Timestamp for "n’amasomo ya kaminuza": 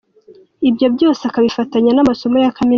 1.93-2.69